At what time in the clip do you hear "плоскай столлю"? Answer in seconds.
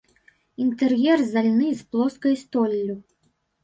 1.95-3.03